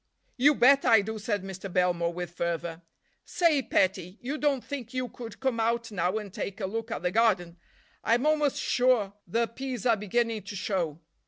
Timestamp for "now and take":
5.91-6.59